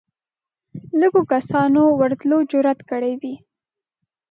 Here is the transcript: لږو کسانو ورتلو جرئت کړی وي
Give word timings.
لږو 0.99 1.21
کسانو 1.33 1.81
ورتلو 1.99 2.37
جرئت 2.51 2.79
کړی 2.89 3.13
وي 3.21 3.35